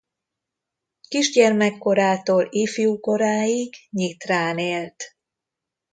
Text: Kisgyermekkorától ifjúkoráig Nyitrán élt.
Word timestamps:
Kisgyermekkorától 1.07 2.47
ifjúkoráig 2.51 3.75
Nyitrán 3.89 4.57
élt. 4.57 5.03